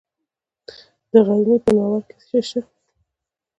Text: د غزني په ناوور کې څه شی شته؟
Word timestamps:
د 1.11 1.13
غزني 1.27 1.57
په 1.63 1.69
ناوور 1.75 2.01
کې 2.07 2.15
څه 2.19 2.23
شی 2.29 2.39
شته؟ 2.47 2.61